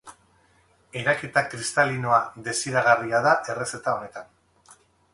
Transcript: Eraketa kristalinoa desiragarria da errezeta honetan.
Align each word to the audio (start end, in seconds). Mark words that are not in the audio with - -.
Eraketa 1.01 1.43
kristalinoa 1.51 2.17
desiragarria 2.51 3.23
da 3.29 3.37
errezeta 3.55 3.99
honetan. 3.99 4.37